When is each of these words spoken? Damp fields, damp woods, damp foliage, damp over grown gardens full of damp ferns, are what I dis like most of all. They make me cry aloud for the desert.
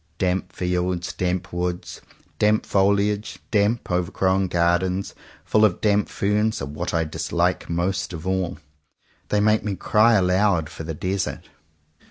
Damp 0.17 0.51
fields, 0.51 1.13
damp 1.13 1.53
woods, 1.53 2.01
damp 2.39 2.65
foliage, 2.65 3.37
damp 3.51 3.91
over 3.91 4.09
grown 4.11 4.47
gardens 4.47 5.13
full 5.45 5.63
of 5.63 5.79
damp 5.79 6.09
ferns, 6.09 6.59
are 6.59 6.65
what 6.65 6.91
I 6.91 7.03
dis 7.03 7.31
like 7.31 7.69
most 7.69 8.11
of 8.11 8.25
all. 8.25 8.57
They 9.29 9.39
make 9.39 9.63
me 9.63 9.75
cry 9.75 10.13
aloud 10.15 10.71
for 10.71 10.83
the 10.83 10.95
desert. 10.95 11.49